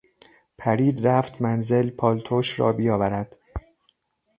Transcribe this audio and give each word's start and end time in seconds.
پرید 0.57 1.07
رفت 1.07 1.41
منزل 1.41 1.89
پالتوش 1.89 2.59
را 2.59 2.73
بیاورد. 2.73 3.37